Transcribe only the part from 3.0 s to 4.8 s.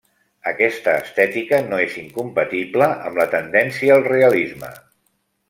amb la tendència al realisme.